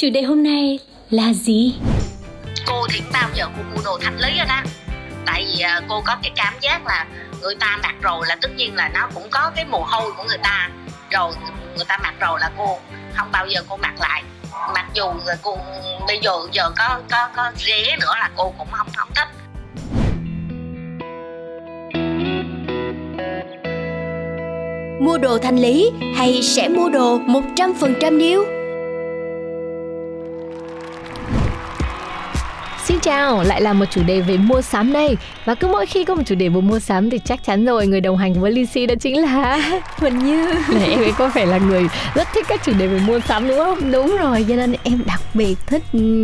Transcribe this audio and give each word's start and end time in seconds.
Chủ 0.00 0.10
đề 0.10 0.22
hôm 0.22 0.42
nay 0.42 0.78
là 1.10 1.32
gì? 1.32 1.74
Cô 2.66 2.86
thì 2.90 3.00
bao 3.12 3.28
giờ 3.34 3.46
cô 3.56 3.62
mua 3.74 3.82
đồ 3.84 3.98
thanh 4.02 4.18
lý 4.18 4.36
rồi 4.36 4.46
đó 4.48 4.62
tại 5.26 5.46
vì 5.46 5.60
à, 5.60 5.80
cô 5.88 6.02
có 6.06 6.16
cái 6.22 6.32
cảm 6.36 6.54
giác 6.60 6.86
là 6.86 7.06
người 7.42 7.54
ta 7.54 7.78
mặc 7.82 7.94
rồi 8.00 8.26
là 8.28 8.36
tất 8.42 8.48
nhiên 8.56 8.74
là 8.74 8.88
nó 8.94 9.08
cũng 9.14 9.28
có 9.30 9.50
cái 9.56 9.64
mồ 9.64 9.78
hôi 9.78 10.12
của 10.16 10.24
người 10.24 10.38
ta. 10.42 10.70
Rồi 11.10 11.32
người 11.76 11.84
ta 11.88 11.98
mặc 12.02 12.14
rồi 12.20 12.40
là 12.40 12.50
cô 12.58 12.78
không 13.14 13.28
bao 13.32 13.46
giờ 13.46 13.60
cô 13.68 13.76
mặc 13.76 13.94
lại. 14.00 14.22
Mặc 14.74 14.86
dù 14.94 15.04
là 15.26 15.36
cô 15.42 15.58
bây 16.06 16.18
giờ 16.22 16.32
giờ 16.52 16.70
có 16.76 17.00
có 17.10 17.28
có 17.36 17.52
rẻ 17.56 17.96
nữa 18.00 18.14
là 18.18 18.30
cô 18.36 18.54
cũng 18.58 18.68
không 18.70 18.88
không 18.96 19.10
thích. 19.14 19.28
Mua 25.00 25.18
đồ 25.18 25.38
thanh 25.38 25.58
lý 25.58 25.90
hay 26.16 26.42
sẽ 26.42 26.68
mua 26.68 26.88
đồ 26.88 27.18
100% 27.18 28.18
điêu? 28.18 28.59
Xin 33.00 33.12
chào, 33.12 33.42
lại 33.42 33.60
là 33.60 33.72
một 33.72 33.84
chủ 33.90 34.02
đề 34.02 34.20
về 34.20 34.36
mua 34.36 34.62
sắm 34.62 34.92
đây 34.92 35.16
Và 35.44 35.54
cứ 35.54 35.68
mỗi 35.68 35.86
khi 35.86 36.04
có 36.04 36.14
một 36.14 36.22
chủ 36.26 36.34
đề 36.34 36.48
về 36.48 36.60
mua 36.60 36.78
sắm 36.78 37.10
thì 37.10 37.18
chắc 37.24 37.44
chắn 37.44 37.64
rồi 37.64 37.86
Người 37.86 38.00
đồng 38.00 38.16
hành 38.16 38.40
với 38.40 38.52
Lizzy 38.52 38.86
đó 38.86 38.94
chính 39.00 39.22
là 39.22 39.80
Huỳnh 39.96 40.18
Như 40.18 40.54
Này 40.74 40.90
em 40.90 40.98
ấy 40.98 41.12
có 41.18 41.30
phải 41.34 41.46
là 41.46 41.58
người 41.58 41.82
rất 42.14 42.28
thích 42.34 42.46
các 42.48 42.64
chủ 42.64 42.72
đề 42.78 42.86
về 42.86 43.00
mua 43.06 43.20
sắm 43.20 43.48
đúng 43.48 43.58
không? 43.58 43.92
Đúng 43.92 44.16
rồi, 44.20 44.46
cho 44.48 44.56
nên 44.56 44.74
em 44.82 45.02
đặc 45.06 45.20
biệt 45.34 45.54
thích 45.66 45.82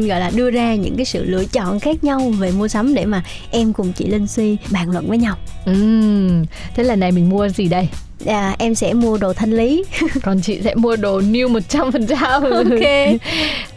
gọi 0.08 0.20
là 0.20 0.30
đưa 0.34 0.50
ra 0.50 0.74
những 0.74 0.96
cái 0.96 1.04
sự 1.04 1.24
lựa 1.24 1.44
chọn 1.44 1.80
khác 1.80 2.04
nhau 2.04 2.32
về 2.38 2.50
mua 2.50 2.68
sắm 2.68 2.94
để 2.94 3.06
mà 3.06 3.22
em 3.50 3.72
cùng 3.72 3.92
chị 3.92 4.06
Linh 4.06 4.26
Suy 4.26 4.56
bàn 4.70 4.90
luận 4.90 5.08
với 5.08 5.18
nhau. 5.18 5.36
Ừm, 5.66 6.44
thế 6.74 6.84
lần 6.84 7.00
này 7.00 7.12
mình 7.12 7.28
mua 7.28 7.48
gì 7.48 7.68
đây? 7.68 7.88
À, 8.26 8.56
em 8.58 8.74
sẽ 8.74 8.94
mua 8.94 9.18
đồ 9.18 9.32
thanh 9.32 9.52
lý. 9.52 9.84
Còn 10.22 10.40
chị 10.40 10.60
sẽ 10.64 10.74
mua 10.74 10.96
đồ 10.96 11.20
new 11.20 11.58
100% 11.68 12.54
Ok. 12.56 13.20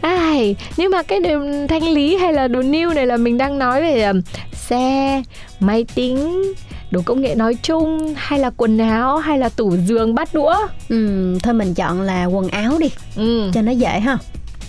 Ai, 0.00 0.56
nhưng 0.76 0.90
mà 0.90 1.02
cái 1.02 1.20
đồ 1.20 1.38
thanh 1.68 1.82
lý 1.88 2.16
hay 2.16 2.32
là 2.32 2.48
đồ 2.48 2.60
new 2.60 2.94
này 2.94 3.06
là 3.06 3.16
mình 3.16 3.38
đang 3.38 3.58
nói 3.58 3.80
về 3.82 4.02
um, 4.02 4.20
xe, 4.52 5.22
máy 5.60 5.84
tính, 5.94 6.42
đồ 6.90 7.00
công 7.04 7.20
nghệ 7.20 7.34
nói 7.34 7.54
chung 7.62 8.14
hay 8.16 8.38
là 8.38 8.50
quần 8.56 8.78
áo 8.78 9.18
hay 9.18 9.38
là 9.38 9.48
tủ 9.48 9.76
giường 9.76 10.14
bát 10.14 10.34
đũa 10.34 10.54
Ừ, 10.88 11.38
thôi 11.42 11.54
mình 11.54 11.74
chọn 11.74 12.00
là 12.00 12.24
quần 12.24 12.48
áo 12.48 12.78
đi 12.78 12.88
ừ. 13.16 13.50
cho 13.54 13.62
nó 13.62 13.72
dễ 13.72 14.00
ha. 14.00 14.18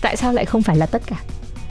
tại 0.02 0.17
sao 0.17 0.33
lại 0.33 0.45
không 0.45 0.61
phải 0.61 0.75
là 0.75 0.85
tất 0.85 1.02
cả 1.08 1.16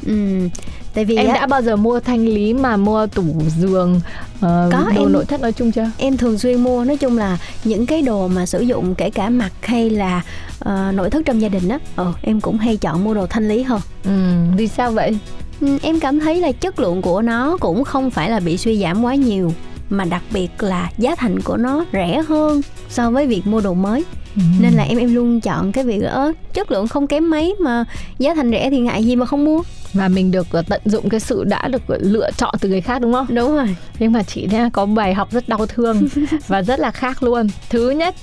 Ừ, 0.07 0.49
tại 0.95 1.05
vì 1.05 1.17
em 1.17 1.29
á, 1.29 1.35
đã 1.35 1.47
bao 1.47 1.63
giờ 1.63 1.77
mua 1.77 2.01
thanh 2.01 2.25
lý 2.27 2.55
mà 2.55 2.77
mua 2.77 3.07
tủ 3.07 3.23
giường 3.59 3.95
uh, 4.37 4.41
Có, 4.43 4.85
đồ 4.95 5.03
em- 5.03 5.13
nội 5.13 5.25
thất 5.25 5.41
nói 5.41 5.53
chung 5.53 5.73
chưa? 5.73 5.91
em 5.99 6.17
thường 6.17 6.39
xuyên 6.39 6.63
mua. 6.63 6.85
Nói 6.85 6.97
chung 6.97 7.19
là 7.19 7.39
những 7.65 7.87
cái 7.87 8.03
đồ 8.03 8.29
mà 8.29 8.47
sử 8.47 8.61
dụng 8.61 8.95
kể 8.95 9.11
cả 9.11 9.29
mặc 9.31 9.53
hay 9.63 9.91
là 9.91 10.23
ờ, 10.59 10.93
nội 10.95 11.11
thất 11.11 11.23
trong 11.27 11.41
gia 11.41 11.49
đình 11.49 11.69
á 11.69 11.79
ờ, 11.97 12.13
em 12.23 12.41
cũng 12.41 12.59
hay 12.59 12.77
chọn 12.77 13.05
mua 13.05 13.15
đồ 13.15 13.27
thanh 13.27 13.49
lý 13.49 13.63
hơn. 13.63 13.81
Ừ 14.05 14.11
vì 14.57 14.69
sao 14.69 14.91
vậy? 14.91 15.19
Ừ, 15.61 15.79
em 15.83 16.01
cảm 16.01 16.21
thấy 16.21 16.41
là 16.41 16.53
chất 16.53 16.81
lượng 16.81 17.03
của 17.03 17.23
nó 17.23 17.57
cũng 17.61 17.85
không 17.85 18.11
phải 18.11 18.31
là 18.31 18.41
bị 18.41 18.57
suy 18.57 18.79
giảm 18.83 19.05
quá 19.05 19.15
nhiều 19.15 19.53
mà 19.91 20.05
đặc 20.05 20.23
biệt 20.33 20.51
là 20.63 20.91
giá 20.99 21.15
thành 21.15 21.41
của 21.41 21.57
nó 21.57 21.85
rẻ 21.93 22.23
hơn 22.29 22.61
so 22.89 23.11
với 23.11 23.27
việc 23.27 23.47
mua 23.47 23.61
đồ 23.61 23.75
mới. 23.75 24.05
Ừ. 24.37 24.43
nên 24.61 24.73
là 24.73 24.83
em 24.83 24.99
em 24.99 25.15
luôn 25.15 25.41
chọn 25.41 25.73
cái 25.73 25.85
việc 25.85 26.03
ớ 26.03 26.33
chất 26.55 26.71
lượng 26.71 26.89
không 26.89 27.07
kém 27.07 27.31
mấy 27.31 27.55
mà 27.61 27.85
giá 28.19 28.35
thành 28.35 28.51
rẻ 28.51 28.71
thì 28.71 28.79
ngại 28.81 29.05
gì 29.05 29.17
mà 29.17 29.27
không 29.27 29.45
mua 29.45 29.63
và 29.93 30.09
mình 30.09 30.31
được 30.31 30.47
ờ, 30.51 30.63
tận 30.69 30.81
dụng 30.85 31.09
cái 31.09 31.21
sự 31.21 31.45
đã 31.45 31.69
được 31.69 31.83
lựa 31.89 32.31
chọn 32.37 32.55
từ 32.61 32.69
người 32.69 32.81
khác 32.81 33.03
đúng 33.03 33.13
không? 33.13 33.27
Đúng 33.29 33.57
rồi. 33.57 33.77
Nhưng 33.99 34.13
mà 34.13 34.23
chị 34.23 34.49
nha 34.51 34.71
có 34.73 34.87
bài 34.87 35.15
học 35.15 35.33
rất 35.33 35.49
đau 35.49 35.67
thương 35.67 36.09
và 36.47 36.63
rất 36.63 36.81
là 36.81 36.91
khác 36.91 37.23
luôn. 37.23 37.49
Thứ 37.71 37.91
nhất 37.91 38.15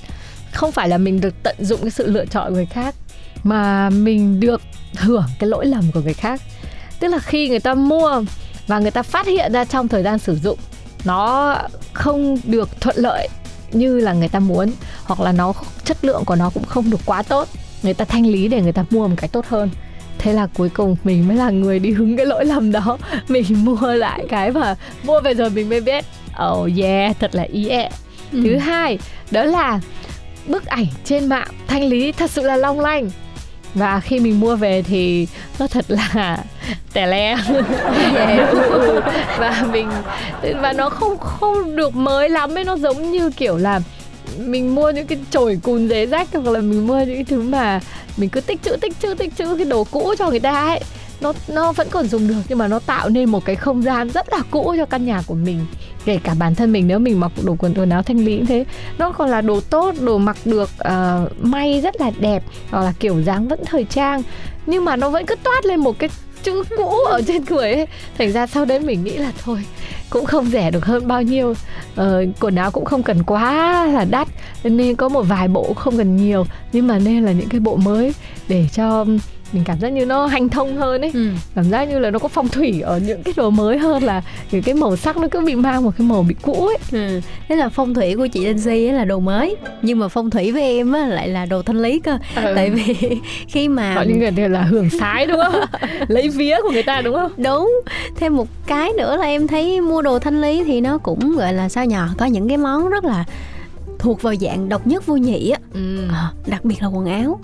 không 0.52 0.72
phải 0.72 0.88
là 0.88 0.98
mình 0.98 1.20
được 1.20 1.34
tận 1.42 1.56
dụng 1.58 1.80
cái 1.80 1.90
sự 1.90 2.06
lựa 2.06 2.26
chọn 2.26 2.48
của 2.48 2.54
người 2.54 2.66
khác 2.66 2.94
mà 3.44 3.90
mình 3.90 4.40
được 4.40 4.60
hưởng 4.96 5.26
cái 5.38 5.48
lỗi 5.48 5.66
lầm 5.66 5.84
của 5.94 6.00
người 6.00 6.14
khác. 6.14 6.40
Tức 7.00 7.08
là 7.08 7.18
khi 7.18 7.48
người 7.48 7.60
ta 7.60 7.74
mua 7.74 8.22
và 8.66 8.78
người 8.78 8.90
ta 8.90 9.02
phát 9.02 9.26
hiện 9.26 9.52
ra 9.52 9.64
trong 9.64 9.88
thời 9.88 10.02
gian 10.02 10.18
sử 10.18 10.36
dụng 10.36 10.58
nó 11.04 11.56
không 11.92 12.38
được 12.44 12.80
thuận 12.80 12.96
lợi 12.98 13.28
như 13.72 13.98
là 14.00 14.12
người 14.12 14.28
ta 14.28 14.38
muốn 14.38 14.70
hoặc 15.04 15.20
là 15.20 15.32
nó 15.32 15.52
chất 15.84 16.04
lượng 16.04 16.24
của 16.24 16.36
nó 16.36 16.50
cũng 16.50 16.64
không 16.64 16.90
được 16.90 17.00
quá 17.06 17.22
tốt 17.22 17.48
người 17.82 17.94
ta 17.94 18.04
thanh 18.04 18.26
lý 18.26 18.48
để 18.48 18.62
người 18.62 18.72
ta 18.72 18.84
mua 18.90 19.08
một 19.08 19.14
cái 19.18 19.28
tốt 19.28 19.46
hơn 19.48 19.70
thế 20.18 20.32
là 20.32 20.46
cuối 20.56 20.68
cùng 20.68 20.96
mình 21.04 21.28
mới 21.28 21.36
là 21.36 21.50
người 21.50 21.78
đi 21.78 21.90
hứng 21.90 22.16
cái 22.16 22.26
lỗi 22.26 22.44
lầm 22.44 22.72
đó. 22.72 22.98
Mình 23.28 23.44
mua 23.64 23.94
lại 23.94 24.24
cái 24.28 24.50
mà 24.50 24.74
mua 25.02 25.20
về 25.20 25.34
rồi 25.34 25.50
mình 25.50 25.68
mới 25.68 25.80
biết. 25.80 26.04
Oh 26.50 26.68
yeah 26.78 27.16
thật 27.20 27.34
là 27.34 27.42
ý 27.42 27.68
ẹ. 27.68 27.90
Ừ. 28.32 28.40
thứ 28.44 28.56
hai 28.56 28.98
đó 29.30 29.44
là 29.44 29.80
bức 30.46 30.66
ảnh 30.66 30.86
trên 31.04 31.26
mạng 31.26 31.48
thanh 31.66 31.84
lý 31.84 32.12
thật 32.12 32.30
sự 32.30 32.42
là 32.42 32.56
long 32.56 32.80
lanh. 32.80 33.10
Và 33.74 34.00
khi 34.00 34.20
mình 34.20 34.40
mua 34.40 34.56
về 34.56 34.82
thì 34.82 35.26
nó 35.58 35.66
thật 35.66 35.84
là 35.88 36.38
tẻ 36.92 37.06
le 37.06 37.36
và 39.38 39.64
mình 39.72 39.88
và 40.62 40.72
nó 40.72 40.88
không 40.88 41.18
không 41.18 41.76
được 41.76 41.96
mới 41.96 42.28
lắm 42.28 42.58
ấy 42.58 42.64
nó 42.64 42.76
giống 42.76 43.12
như 43.12 43.30
kiểu 43.30 43.56
là 43.56 43.80
mình 44.38 44.74
mua 44.74 44.90
những 44.90 45.06
cái 45.06 45.18
chổi 45.30 45.58
cùn 45.62 45.88
giấy 45.88 46.06
rách 46.06 46.28
hoặc 46.32 46.46
là 46.46 46.60
mình 46.60 46.86
mua 46.86 46.98
những 46.98 47.14
cái 47.14 47.24
thứ 47.24 47.42
mà 47.42 47.80
mình 48.18 48.30
cứ 48.30 48.40
tích 48.40 48.62
trữ 48.62 48.76
tích 48.76 48.92
trữ 49.02 49.14
tích 49.14 49.36
trữ 49.36 49.56
cái 49.56 49.64
đồ 49.64 49.84
cũ 49.84 50.14
cho 50.18 50.30
người 50.30 50.40
ta 50.40 50.66
ấy. 50.66 50.80
Nó 51.20 51.32
nó 51.48 51.72
vẫn 51.72 51.88
còn 51.90 52.06
dùng 52.06 52.28
được 52.28 52.42
nhưng 52.48 52.58
mà 52.58 52.68
nó 52.68 52.78
tạo 52.78 53.08
nên 53.08 53.30
một 53.30 53.44
cái 53.44 53.56
không 53.56 53.82
gian 53.82 54.08
rất 54.08 54.32
là 54.32 54.38
cũ 54.50 54.74
cho 54.76 54.84
căn 54.84 55.06
nhà 55.06 55.22
của 55.26 55.34
mình. 55.34 55.66
Kể 56.04 56.18
cả 56.24 56.34
bản 56.38 56.54
thân 56.54 56.72
mình 56.72 56.88
nếu 56.88 56.98
mình 56.98 57.20
mặc 57.20 57.32
đồ 57.42 57.56
quần 57.58 57.74
quần 57.74 57.90
áo 57.90 58.02
thanh 58.02 58.24
lý 58.24 58.36
cũng 58.36 58.46
thế. 58.46 58.64
Nó 58.98 59.12
còn 59.12 59.30
là 59.30 59.40
đồ 59.40 59.60
tốt 59.60 59.94
đồ 60.00 60.18
mặc 60.18 60.36
được 60.44 60.70
uh, 60.80 61.44
may 61.44 61.80
rất 61.80 62.00
là 62.00 62.10
đẹp 62.20 62.42
hoặc 62.70 62.82
là 62.82 62.92
kiểu 63.00 63.22
dáng 63.22 63.48
vẫn 63.48 63.60
thời 63.66 63.84
trang. 63.84 64.22
Nhưng 64.66 64.84
mà 64.84 64.96
nó 64.96 65.10
vẫn 65.10 65.26
cứ 65.26 65.34
toát 65.42 65.64
lên 65.64 65.80
một 65.80 65.98
cái 65.98 66.10
chữ 66.42 66.62
cũ 66.76 66.90
ở 67.10 67.22
trên 67.26 67.44
người 67.48 67.72
ấy. 67.72 67.86
Thành 68.18 68.32
ra 68.32 68.46
sau 68.46 68.64
đấy 68.64 68.80
mình 68.80 69.04
nghĩ 69.04 69.16
là 69.16 69.32
thôi 69.44 69.64
cũng 70.10 70.26
không 70.26 70.46
rẻ 70.46 70.70
được 70.70 70.84
hơn 70.84 71.08
bao 71.08 71.22
nhiêu. 71.22 71.54
Ờ, 71.96 72.24
quần 72.40 72.56
áo 72.56 72.70
cũng 72.70 72.84
không 72.84 73.02
cần 73.02 73.22
quá 73.22 73.86
là 73.86 74.04
đắt 74.04 74.28
nên 74.64 74.96
có 74.96 75.08
một 75.08 75.22
vài 75.22 75.48
bộ 75.48 75.72
không 75.74 75.96
cần 75.96 76.16
nhiều 76.16 76.46
nhưng 76.72 76.86
mà 76.86 76.98
nên 76.98 77.24
là 77.24 77.32
những 77.32 77.48
cái 77.48 77.60
bộ 77.60 77.76
mới 77.76 78.14
để 78.48 78.68
cho 78.72 79.04
mình 79.52 79.62
cảm 79.64 79.80
giác 79.80 79.88
như 79.88 80.06
nó 80.06 80.26
hanh 80.26 80.48
thông 80.48 80.76
hơn 80.76 81.00
ấy 81.00 81.10
ừ. 81.14 81.28
cảm 81.54 81.64
giác 81.64 81.84
như 81.84 81.98
là 81.98 82.10
nó 82.10 82.18
có 82.18 82.28
phong 82.28 82.48
thủy 82.48 82.80
ở 82.80 82.98
những 82.98 83.22
cái 83.22 83.34
đồ 83.36 83.50
mới 83.50 83.78
hơn 83.78 84.02
là 84.02 84.22
những 84.50 84.62
cái 84.62 84.74
màu 84.74 84.96
sắc 84.96 85.16
nó 85.16 85.28
cứ 85.30 85.40
bị 85.40 85.54
mang 85.54 85.84
một 85.84 85.90
cái 85.98 86.06
màu 86.06 86.22
bị 86.22 86.34
cũ 86.42 86.66
ấy 86.66 86.78
Ừ. 86.92 87.20
Thế 87.48 87.56
là 87.56 87.68
phong 87.68 87.94
thủy 87.94 88.16
của 88.16 88.26
chị 88.26 88.44
Linh 88.46 88.58
Si 88.58 88.90
là 88.90 89.04
đồ 89.04 89.20
mới 89.20 89.56
Nhưng 89.82 89.98
mà 89.98 90.08
phong 90.08 90.30
thủy 90.30 90.52
với 90.52 90.62
em 90.62 90.92
á 90.92 91.06
lại 91.06 91.28
là 91.28 91.46
đồ 91.46 91.62
thanh 91.62 91.82
lý 91.82 91.98
cơ 91.98 92.18
Ừ. 92.36 92.52
Tại 92.56 92.70
vì 92.70 92.94
khi 93.48 93.68
mà 93.68 93.94
gọi 93.94 94.06
những 94.06 94.18
người 94.18 94.30
này 94.30 94.48
là 94.48 94.62
hưởng 94.62 94.90
sái 95.00 95.26
đúng 95.26 95.40
không 95.44 95.60
lấy 96.08 96.28
vía 96.28 96.56
của 96.62 96.70
người 96.72 96.82
ta 96.82 97.00
đúng 97.00 97.14
không 97.14 97.32
Đúng 97.36 97.80
Thêm 98.16 98.36
một 98.36 98.48
cái 98.66 98.92
nữa 98.98 99.16
là 99.16 99.26
em 99.26 99.46
thấy 99.46 99.80
mua 99.80 100.02
đồ 100.02 100.18
thanh 100.18 100.40
lý 100.40 100.64
thì 100.64 100.80
nó 100.80 100.98
cũng 100.98 101.36
gọi 101.36 101.52
là 101.52 101.68
sao 101.68 101.84
nhờ 101.84 102.08
Có 102.18 102.26
những 102.26 102.48
cái 102.48 102.56
món 102.56 102.88
rất 102.88 103.04
là 103.04 103.24
thuộc 103.98 104.22
vào 104.22 104.34
dạng 104.34 104.68
độc 104.68 104.86
nhất 104.86 105.06
vô 105.06 105.16
nhị 105.16 105.50
á 105.50 105.58
ừ. 105.74 106.08
Ờ, 106.08 106.26
Đặc 106.46 106.64
biệt 106.64 106.82
là 106.82 106.88
quần 106.88 107.06
áo 107.06 107.40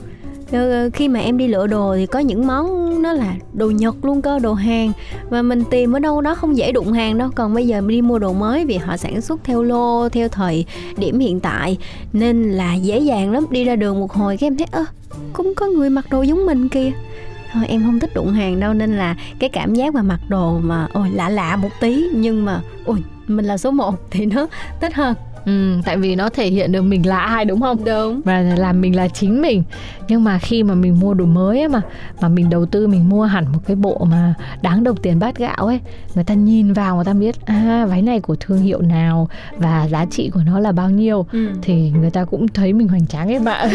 Ờ, 0.52 0.70
ờ, 0.70 0.90
khi 0.92 1.08
mà 1.08 1.20
em 1.20 1.38
đi 1.38 1.48
lựa 1.48 1.66
đồ 1.66 1.94
thì 1.96 2.06
có 2.06 2.18
những 2.18 2.46
món 2.46 3.02
nó 3.02 3.12
là 3.12 3.34
đồ 3.52 3.70
Nhật 3.70 4.04
luôn 4.04 4.22
cơ, 4.22 4.38
đồ 4.38 4.54
hàng 4.54 4.92
Và 5.28 5.42
mình 5.42 5.64
tìm 5.70 5.96
ở 5.96 5.98
đâu 5.98 6.20
đó 6.20 6.34
không 6.34 6.56
dễ 6.56 6.72
đụng 6.72 6.92
hàng 6.92 7.18
đâu. 7.18 7.30
Còn 7.34 7.54
bây 7.54 7.66
giờ 7.66 7.80
đi 7.86 8.02
mua 8.02 8.18
đồ 8.18 8.32
mới 8.32 8.64
vì 8.64 8.76
họ 8.76 8.96
sản 8.96 9.20
xuất 9.20 9.40
theo 9.44 9.62
lô, 9.62 10.08
theo 10.08 10.28
thời 10.28 10.64
điểm 10.96 11.18
hiện 11.18 11.40
tại. 11.40 11.78
Nên 12.12 12.50
là 12.50 12.74
dễ 12.74 12.98
dàng 12.98 13.32
lắm, 13.32 13.46
đi 13.50 13.64
ra 13.64 13.76
đường 13.76 14.00
một 14.00 14.12
hồi 14.12 14.36
cái 14.36 14.46
em 14.46 14.56
thấy 14.56 14.66
ơ 14.70 14.84
cũng 15.32 15.54
có 15.56 15.66
người 15.66 15.90
mặc 15.90 16.04
đồ 16.10 16.22
giống 16.22 16.46
mình 16.46 16.68
kìa. 16.68 16.90
Thôi 17.52 17.64
em 17.68 17.82
không 17.82 18.00
thích 18.00 18.14
đụng 18.14 18.32
hàng 18.32 18.60
đâu. 18.60 18.74
Nên 18.74 18.96
là 18.96 19.16
cái 19.38 19.50
cảm 19.50 19.74
giác 19.74 19.94
mà 19.94 20.02
mặc 20.02 20.20
đồ 20.28 20.58
mà 20.58 20.88
ôi 20.92 21.08
lạ 21.14 21.28
lạ 21.28 21.56
một 21.56 21.70
tí. 21.80 22.04
Nhưng 22.14 22.44
mà 22.44 22.60
ôi 22.84 23.02
mình 23.26 23.44
là 23.44 23.58
số 23.58 23.70
1 23.70 23.94
thì 24.10 24.26
nó 24.26 24.46
thích 24.80 24.94
hơn 24.94 25.14
ừ, 25.46 25.80
tại 25.84 25.96
vì 25.96 26.16
nó 26.16 26.28
thể 26.28 26.46
hiện 26.46 26.72
được 26.72 26.82
mình 26.82 27.06
là 27.06 27.18
ai 27.18 27.44
đúng 27.44 27.60
không? 27.60 27.84
Đúng. 27.84 28.20
Và 28.24 28.40
làm 28.40 28.80
mình 28.80 28.96
là 28.96 29.08
chính 29.08 29.42
mình. 29.42 29.62
Nhưng 30.08 30.24
mà 30.24 30.38
khi 30.38 30.62
mà 30.62 30.74
mình 30.74 31.00
mua 31.00 31.14
đồ 31.14 31.24
mới 31.24 31.58
ấy 31.58 31.68
mà 31.68 31.80
mà 32.20 32.28
mình 32.28 32.50
đầu 32.50 32.66
tư 32.66 32.86
mình 32.86 33.08
mua 33.08 33.24
hẳn 33.24 33.44
một 33.52 33.58
cái 33.66 33.76
bộ 33.76 34.06
mà 34.10 34.34
đáng 34.62 34.84
đồng 34.84 34.96
tiền 34.96 35.18
bát 35.18 35.38
gạo 35.38 35.66
ấy 35.66 35.80
người 36.14 36.24
ta 36.24 36.34
nhìn 36.34 36.72
vào 36.72 36.96
người 36.96 37.04
ta 37.04 37.12
biết 37.12 37.46
à 37.46 37.86
váy 37.90 38.02
này 38.02 38.20
của 38.20 38.36
thương 38.40 38.58
hiệu 38.58 38.80
nào 38.82 39.28
và 39.56 39.88
giá 39.88 40.04
trị 40.10 40.30
của 40.34 40.40
nó 40.46 40.60
là 40.60 40.72
bao 40.72 40.90
nhiêu? 40.90 41.26
Ừ. 41.32 41.48
thì 41.62 41.90
người 42.00 42.10
ta 42.10 42.24
cũng 42.24 42.48
thấy 42.48 42.72
mình 42.72 42.88
hoành 42.88 43.06
tráng 43.06 43.28
ấy 43.28 43.38
bạn. 43.38 43.68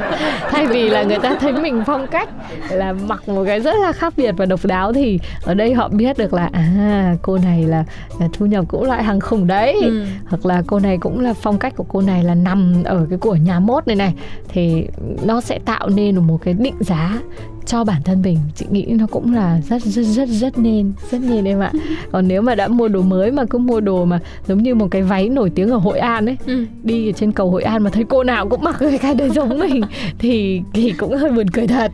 Thay 0.50 0.66
vì 0.66 0.88
là 0.88 1.02
người 1.02 1.18
ta 1.18 1.36
thấy 1.40 1.52
mình 1.52 1.82
phong 1.86 2.06
cách 2.06 2.28
là 2.70 2.92
mặc 2.92 3.28
một 3.28 3.44
cái 3.46 3.60
rất 3.60 3.74
là 3.82 3.92
khác 3.92 4.14
biệt 4.16 4.32
và 4.36 4.46
độc 4.46 4.60
đáo 4.64 4.92
thì 4.92 5.18
ở 5.44 5.54
đây 5.54 5.74
họ 5.74 5.88
biết 5.88 6.18
được 6.18 6.34
là 6.34 6.50
à 6.52 7.14
cô 7.22 7.38
này 7.38 7.64
là, 7.64 7.84
là 8.20 8.28
thu 8.32 8.46
nhập 8.46 8.64
cũng 8.68 8.84
loại 8.84 9.04
hàng 9.04 9.20
khủng 9.20 9.46
đấy. 9.46 9.80
Ừ. 9.82 10.04
hoặc 10.26 10.46
là 10.46 10.62
cô 10.66 10.78
này 10.78 10.98
cũng 11.02 11.20
là 11.20 11.34
phong 11.34 11.58
cách 11.58 11.76
của 11.76 11.84
cô 11.88 12.00
này 12.00 12.24
là 12.24 12.34
nằm 12.34 12.82
ở 12.84 13.06
cái 13.10 13.18
của 13.18 13.34
nhà 13.34 13.60
mốt 13.60 13.86
này 13.86 13.96
này. 13.96 14.14
Thì 14.48 14.88
nó 15.24 15.40
sẽ 15.40 15.58
tạo 15.64 15.88
nên 15.88 16.16
một 16.16 16.38
cái 16.42 16.54
định 16.54 16.76
giá 16.80 17.20
cho 17.66 17.84
bản 17.84 18.02
thân 18.04 18.22
mình. 18.22 18.38
Chị 18.56 18.66
nghĩ 18.70 18.84
nó 18.88 19.06
cũng 19.06 19.34
là 19.34 19.60
rất 19.68 19.82
rất 19.82 20.02
rất 20.02 20.28
rất 20.28 20.58
nên 20.58 20.92
rất 21.10 21.20
nên 21.20 21.44
em 21.44 21.60
ạ. 21.60 21.72
Còn 22.12 22.28
nếu 22.28 22.42
mà 22.42 22.54
đã 22.54 22.68
mua 22.68 22.88
đồ 22.88 23.02
mới 23.02 23.30
mà 23.30 23.44
cứ 23.44 23.58
mua 23.58 23.80
đồ 23.80 24.04
mà 24.04 24.18
giống 24.48 24.62
như 24.62 24.74
một 24.74 24.88
cái 24.90 25.02
váy 25.02 25.28
nổi 25.28 25.50
tiếng 25.54 25.70
ở 25.70 25.76
hội 25.76 25.98
an 25.98 26.26
ấy 26.26 26.36
Ừ. 26.46 26.64
đi 26.82 27.08
ở 27.08 27.12
trên 27.12 27.32
cầu 27.32 27.50
hội 27.50 27.62
an 27.62 27.82
mà 27.82 27.90
thấy 27.90 28.04
cô 28.08 28.24
nào 28.24 28.48
cũng 28.48 28.62
mặc 28.64 28.76
cái 28.80 28.98
cái 28.98 29.14
đấy 29.14 29.30
giống 29.34 29.58
mình 29.58 29.82
thì 30.18 30.60
thì 30.74 30.92
cũng 30.92 31.16
hơi 31.16 31.30
buồn 31.30 31.50
cười 31.50 31.66
thật. 31.66 31.92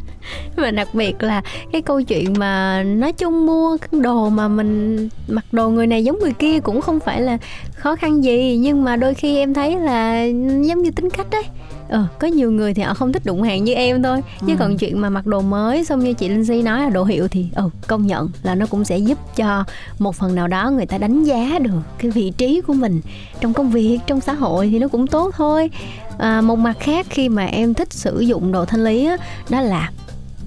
Và 0.56 0.70
đặc 0.70 0.88
biệt 0.94 1.22
là 1.22 1.42
cái 1.72 1.82
câu 1.82 2.02
chuyện 2.02 2.32
mà 2.38 2.82
nói 2.82 3.12
chung 3.12 3.46
mua 3.46 3.76
đồ 3.92 4.28
mà 4.28 4.48
mình 4.48 5.08
mặc 5.28 5.44
đồ 5.52 5.68
người 5.68 5.86
này 5.86 6.04
giống 6.04 6.18
người 6.18 6.32
kia 6.32 6.60
cũng 6.60 6.80
không 6.80 7.00
phải 7.00 7.20
là 7.22 7.38
khó 7.74 7.96
khăn 7.96 8.24
gì 8.24 8.56
nhưng 8.60 8.84
mà 8.84 8.96
đôi 8.96 9.14
khi 9.14 9.36
em 9.36 9.54
thấy 9.54 9.76
là 9.76 10.24
giống 10.62 10.82
như 10.82 10.90
tính 10.90 11.10
cách 11.10 11.26
đấy 11.30 11.42
ờ 11.88 12.04
có 12.18 12.28
nhiều 12.28 12.50
người 12.50 12.74
thì 12.74 12.82
họ 12.82 12.94
không 12.94 13.12
thích 13.12 13.24
đụng 13.24 13.42
hàng 13.42 13.64
như 13.64 13.72
em 13.74 14.02
thôi. 14.02 14.20
Chứ 14.40 14.46
Ừ. 14.52 14.56
còn 14.58 14.76
chuyện 14.78 15.00
mà 15.00 15.10
mặc 15.10 15.26
đồ 15.26 15.40
mới 15.40 15.84
xong 15.84 16.00
như 16.04 16.12
chị 16.14 16.28
Linh 16.28 16.44
Si 16.44 16.62
nói 16.62 16.80
là 16.82 16.90
đồ 16.90 17.04
hiệu 17.04 17.28
thì 17.28 17.46
ừ 17.54 17.70
công 17.86 18.06
nhận 18.06 18.30
là 18.42 18.54
nó 18.54 18.66
cũng 18.66 18.84
sẽ 18.84 18.98
giúp 18.98 19.18
cho 19.36 19.64
một 19.98 20.14
phần 20.16 20.34
nào 20.34 20.48
đó 20.48 20.70
người 20.70 20.86
ta 20.86 20.98
đánh 20.98 21.24
giá 21.24 21.58
được 21.62 21.70
cái 21.98 22.10
vị 22.10 22.32
trí 22.38 22.60
của 22.60 22.72
mình 22.72 23.00
trong 23.40 23.52
công 23.52 23.70
việc 23.70 23.98
trong 24.06 24.20
xã 24.20 24.32
hội 24.32 24.68
thì 24.72 24.78
nó 24.78 24.88
cũng 24.88 25.06
tốt 25.06 25.34
thôi. 25.36 25.70
À, 26.18 26.40
một 26.40 26.56
mặt 26.58 26.76
khác 26.80 27.06
khi 27.10 27.28
mà 27.28 27.44
em 27.46 27.74
thích 27.74 27.92
sử 27.92 28.20
dụng 28.20 28.52
đồ 28.52 28.64
thanh 28.64 28.84
lý 28.84 29.04
á, 29.06 29.16
đó 29.50 29.60
là 29.60 29.90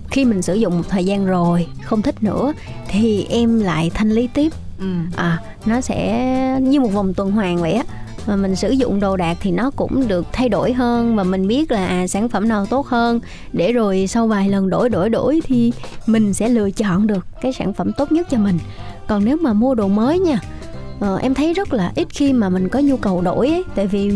khi 0.09 0.25
mình 0.25 0.41
sử 0.41 0.53
dụng 0.53 0.77
một 0.77 0.83
thời 0.89 1.05
gian 1.05 1.25
rồi 1.25 1.67
không 1.83 2.01
thích 2.01 2.23
nữa 2.23 2.53
thì 2.87 3.25
em 3.29 3.59
lại 3.59 3.91
thanh 3.93 4.09
lý 4.09 4.27
tiếp. 4.33 4.51
À 5.15 5.37
nó 5.65 5.81
sẽ 5.81 6.57
như 6.61 6.79
một 6.79 6.87
vòng 6.93 7.13
tuần 7.13 7.31
hoàn 7.31 7.57
vậy 7.57 7.71
á 7.73 7.83
mà 8.27 8.35
mình 8.35 8.55
sử 8.55 8.69
dụng 8.71 8.99
đồ 8.99 9.17
đạc 9.17 9.37
thì 9.41 9.51
nó 9.51 9.71
cũng 9.71 10.07
được 10.07 10.25
thay 10.33 10.49
đổi 10.49 10.73
hơn. 10.73 11.15
Và 11.15 11.23
mình 11.23 11.47
biết 11.47 11.71
là 11.71 11.87
à, 11.87 12.07
sản 12.07 12.29
phẩm 12.29 12.47
nào 12.47 12.65
tốt 12.65 12.87
hơn. 12.87 13.19
Để 13.53 13.71
rồi 13.71 14.07
sau 14.07 14.27
vài 14.27 14.49
lần 14.49 14.69
đổi 14.69 14.89
đổi 14.89 15.09
đổi 15.09 15.41
thì 15.45 15.71
mình 16.07 16.33
sẽ 16.33 16.49
lựa 16.49 16.71
chọn 16.71 17.07
được 17.07 17.25
cái 17.41 17.53
sản 17.53 17.73
phẩm 17.73 17.91
tốt 17.97 18.11
nhất 18.11 18.27
cho 18.31 18.37
mình. 18.37 18.59
Còn 19.07 19.25
nếu 19.25 19.37
mà 19.37 19.53
mua 19.53 19.75
đồ 19.75 19.87
mới 19.87 20.19
nha 20.19 20.39
Ờ, 21.01 21.17
em 21.17 21.33
thấy 21.33 21.53
rất 21.53 21.73
là 21.73 21.91
ít 21.95 22.07
khi 22.09 22.33
mà 22.33 22.49
mình 22.49 22.69
có 22.69 22.79
nhu 22.79 22.97
cầu 22.97 23.21
đổi 23.21 23.47
ấy. 23.47 23.63
Tại 23.75 23.87
vì 23.87 24.11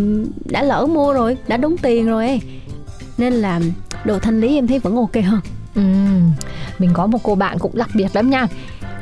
đã 0.46 0.64
lỡ 0.64 0.86
mua 0.86 1.14
rồi 1.14 1.38
đã 1.48 1.58
đóng 1.58 1.78
tiền 1.78 2.06
rồi 2.06 2.28
ấy. 2.28 2.42
Nên 3.18 3.34
là 3.34 3.60
đồ 4.06 4.20
thanh 4.20 4.42
lý 4.42 4.56
em 4.56 4.68
thấy 4.68 4.80
vẫn 4.80 4.96
ok 4.96 5.16
hơn. 5.26 5.40
Ừ, 5.76 5.82
mình 6.80 6.90
có 6.94 7.08
một 7.08 7.20
cô 7.24 7.36
bạn 7.36 7.60
cũng 7.60 7.72
đặc 7.76 7.90
biệt 7.96 8.16
lắm 8.16 8.30
nha. 8.30 8.48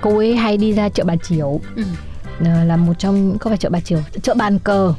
Cô 0.01 0.17
ấy 0.17 0.35
hay 0.35 0.57
đi 0.57 0.71
ra 0.71 0.89
chợ 0.89 1.03
bà 1.03 1.15
chiểu. 1.15 1.59
Ừ. 1.75 1.83
Ờ, 2.39 2.63
là 2.63 2.77
một 2.77 2.93
trong 2.99 3.37
có 3.37 3.49
phải 3.49 3.57
chợ 3.57 3.69
bà 3.69 3.79
chiểu 3.79 3.99
chợ 4.23 4.33
bàn 4.33 4.59
cờ. 4.59 4.93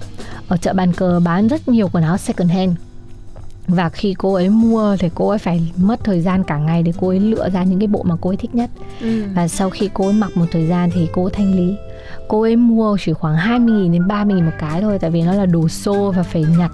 Ở 0.48 0.56
chợ 0.56 0.72
bàn 0.72 0.92
cờ 0.92 1.20
bán 1.24 1.48
rất 1.48 1.68
nhiều 1.68 1.88
quần 1.92 2.04
áo 2.04 2.16
second 2.16 2.50
hand. 2.50 2.72
Và 3.68 3.88
khi 3.88 4.14
cô 4.18 4.34
ấy 4.34 4.48
mua 4.48 4.96
thì 4.96 5.08
cô 5.14 5.28
ấy 5.28 5.38
phải 5.38 5.72
mất 5.76 6.04
thời 6.04 6.20
gian 6.20 6.44
cả 6.44 6.58
ngày 6.58 6.82
để 6.82 6.92
cô 7.00 7.08
ấy 7.08 7.20
lựa 7.20 7.50
ra 7.50 7.64
những 7.64 7.78
cái 7.78 7.86
bộ 7.88 8.02
mà 8.02 8.14
cô 8.20 8.30
ấy 8.30 8.36
thích 8.36 8.54
nhất. 8.54 8.70
Và 9.34 9.48
sau 9.48 9.70
khi 9.70 9.90
cô 9.94 10.04
ấy 10.04 10.12
mặc 10.12 10.36
một 10.36 10.46
thời 10.52 10.66
gian 10.66 10.90
thì 10.94 11.08
cô 11.12 11.24
ấy 11.24 11.30
thanh 11.30 11.54
lý. 11.54 11.76
Cô 12.28 12.42
ấy 12.42 12.56
mua 12.56 12.96
chỉ 13.00 13.12
khoảng 13.12 13.36
20.000 13.36 13.92
đến 13.92 14.08
30.000 14.08 14.44
một 14.44 14.52
cái 14.58 14.80
thôi 14.80 14.98
tại 14.98 15.10
vì 15.10 15.22
nó 15.22 15.32
là 15.32 15.46
đồ 15.46 15.68
xô 15.68 16.12
và 16.16 16.22
phải 16.22 16.44
nhặt 16.58 16.70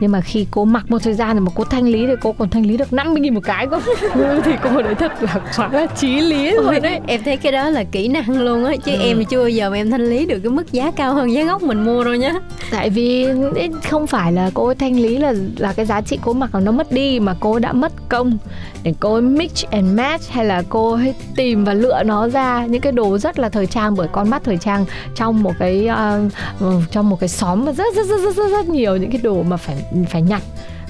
nhưng 0.00 0.12
mà 0.12 0.20
khi 0.20 0.46
cô 0.50 0.64
mặc 0.64 0.84
một 0.90 0.98
thời 1.02 1.14
gian 1.14 1.36
rồi 1.36 1.40
mà 1.40 1.50
cô 1.54 1.64
thanh 1.64 1.84
lý 1.88 2.06
thì 2.06 2.12
cô 2.22 2.32
còn 2.32 2.50
thanh 2.50 2.66
lý 2.66 2.76
được 2.76 2.88
50.000 2.90 3.32
một 3.32 3.40
cái 3.44 3.66
cơ. 3.66 3.80
Thì 4.44 4.52
cô 4.62 4.82
đấy 4.82 4.94
thật 4.94 5.22
là 5.22 5.40
quá 5.56 5.68
là 5.72 5.86
trí 5.86 6.20
lý 6.20 6.50
Ôi, 6.54 6.64
luôn 6.74 6.82
đấy. 6.82 7.00
em 7.06 7.22
thấy 7.24 7.36
cái 7.36 7.52
đó 7.52 7.70
là 7.70 7.84
kỹ 7.84 8.08
năng 8.08 8.40
luôn 8.42 8.64
á 8.64 8.72
chứ 8.84 8.92
Ừ. 8.92 8.98
em 9.02 9.18
thì 9.18 9.24
chưa 9.30 9.38
bao 9.38 9.48
giờ 9.48 9.70
mà 9.70 9.76
em 9.76 9.90
thanh 9.90 10.00
lý 10.00 10.26
được 10.26 10.38
cái 10.42 10.50
mức 10.52 10.72
giá 10.72 10.90
cao 10.96 11.14
hơn 11.14 11.32
giá 11.32 11.44
gốc 11.44 11.62
mình 11.62 11.84
mua 11.84 12.04
đâu 12.04 12.14
nhá. 12.14 12.32
Tại 12.70 12.90
vì 12.90 13.26
không 13.84 14.06
phải 14.06 14.32
là 14.32 14.50
cô 14.54 14.74
thanh 14.74 15.00
lý 15.00 15.18
là 15.18 15.34
là 15.56 15.72
cái 15.72 15.86
giá 15.86 16.00
trị 16.00 16.18
cô 16.22 16.32
mặc 16.32 16.50
nó 16.62 16.72
mất 16.72 16.92
đi 16.92 17.20
mà 17.20 17.34
cô 17.40 17.58
đã 17.58 17.72
mất 17.72 17.92
công 18.08 18.38
để 18.82 18.94
cô 19.00 19.20
mix 19.20 19.64
and 19.70 19.98
match 19.98 20.30
hay 20.30 20.44
là 20.44 20.62
cô 20.68 20.92
ấy 20.94 21.14
tìm 21.36 21.64
và 21.64 21.74
lựa 21.74 22.02
nó 22.06 22.28
ra. 22.28 22.66
Những 22.66 22.80
cái 22.80 22.92
đồ 22.92 23.18
rất 23.18 23.38
là 23.38 23.48
thời 23.48 23.66
trang 23.66 23.94
bởi 23.96 24.08
con 24.12 24.30
mắt 24.30 24.44
thời 24.44 24.56
trang 24.56 24.84
trong 25.14 25.42
một 25.42 25.52
cái 25.58 25.88
uh, 26.64 26.82
trong 26.90 27.08
một 27.08 27.20
cái 27.20 27.28
xóm 27.28 27.64
mà 27.64 27.72
rất 27.72 27.94
rất 27.96 28.06
rất 28.06 28.20
rất 28.20 28.36
rất, 28.36 28.48
rất 28.50 28.68
nhiều 28.68 28.96
những 28.96 29.10
cái 29.10 29.20
đồ 29.22 29.42
mà 29.42 29.56
phải 29.56 29.76
phải 30.08 30.22
nhặt. 30.22 30.42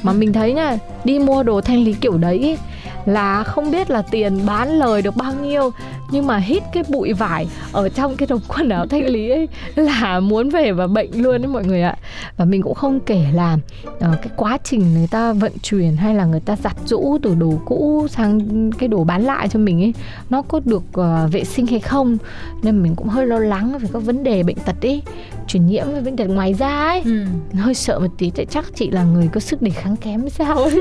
Mà 0.03 0.13
mình 0.13 0.33
thấy 0.33 0.53
nha 0.53 0.79
đi 1.05 1.19
mua 1.19 1.43
đồ 1.43 1.61
thanh 1.61 1.85
lý 1.85 1.93
kiểu 1.93 2.19
đấy 2.19 2.39
ý, 2.39 2.57
là 3.05 3.45
không 3.45 3.71
biết 3.71 3.91
là 3.91 4.03
tiền 4.03 4.47
bán 4.47 4.69
lời 4.69 5.03
được 5.03 5.17
bao 5.17 5.33
nhiêu 5.43 5.71
nhưng 6.11 6.27
mà 6.27 6.37
hít 6.37 6.63
cái 6.73 6.83
bụi 6.89 7.13
vải 7.13 7.47
ở 7.73 7.89
trong 7.89 8.17
cái 8.17 8.27
đống 8.27 8.41
quần 8.49 8.69
áo 8.69 8.87
thanh 8.87 9.05
lý 9.05 9.31
ấy 9.31 9.49
là 9.77 10.21
muốn 10.21 10.49
về 10.49 10.73
và 10.73 10.87
bệnh 10.87 11.23
luôn 11.23 11.43
đấy 11.43 11.53
mọi 11.53 11.65
người 11.65 11.83
ạ. 11.83 11.97
Và 12.37 12.45
mình 12.45 12.63
cũng 12.63 12.75
không 12.75 13.01
kể 13.01 13.25
là 13.33 13.59
ờ, 14.01 14.17
cái 14.23 14.31
quá 14.37 14.59
trình 14.65 14.95
người 14.95 15.09
ta 15.11 15.33
vận 15.33 15.53
chuyển 15.63 15.97
hay 15.97 16.15
là 16.15 16.25
người 16.25 16.41
ta 16.41 16.57
giặt 16.57 16.77
rũ 16.87 17.19
từ 17.23 17.35
đồ 17.35 17.53
cũ 17.65 18.07
sang 18.11 18.71
cái 18.79 18.89
đồ 18.89 19.05
bán 19.05 19.25
lại 19.25 19.49
cho 19.49 19.59
mình 19.59 19.83
ấy 19.83 19.95
nó 20.31 20.43
có 20.43 20.61
được 20.65 20.83
ờ, 20.93 21.29
vệ 21.33 21.45
sinh 21.45 21.67
hay 21.67 21.81
không? 21.81 22.19
Nên 22.63 22.83
mình 22.83 22.95
cũng 22.97 23.09
hơi 23.09 23.27
lo 23.27 23.39
lắng 23.39 23.79
về 23.79 23.89
các 23.93 23.99
vấn 23.99 24.25
đề 24.25 24.43
bệnh 24.43 24.57
tật 24.57 24.77
ấy 24.83 25.03
truyền 25.47 25.67
nhiễm 25.67 25.87
với 25.93 26.01
bệnh 26.01 26.17
tật 26.17 26.25
ngoài 26.25 26.55
da 26.55 26.89
ấy. 26.89 27.03
Hơi 27.55 27.75
sợ 27.75 27.99
một 27.99 28.07
tí 28.19 28.31
tại 28.31 28.47
chắc 28.47 28.65
chị 28.75 28.91
là 28.91 29.05
người 29.05 29.29
có 29.33 29.41
sức 29.41 29.63
đề 29.63 29.71
kháng 29.71 29.97
kém 29.97 30.29
sao 30.29 30.57
ấy. 30.57 30.81